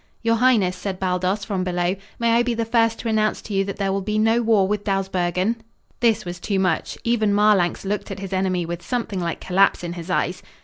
[0.23, 3.63] "Your highness," said Baldos from below, "may I be the first to announce to you
[3.65, 5.57] that there will be no war with Dawsbergen?"
[5.99, 6.97] This was too much.
[7.03, 10.41] Even Marlanx looked at his enemy with something like collapse in his eyes.